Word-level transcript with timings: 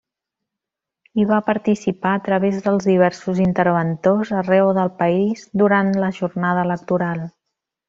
Hi 1.17 1.25
va 1.31 1.37
participar 1.49 2.13
a 2.19 2.21
través 2.27 2.57
dels 2.69 2.87
diversos 2.93 3.41
interventors 3.45 4.33
arreu 4.41 4.73
del 4.81 4.91
país 5.05 5.45
durant 5.63 5.95
la 6.07 6.11
jornada 6.23 6.67
electoral. 6.71 7.23